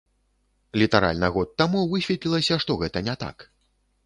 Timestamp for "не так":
3.11-3.37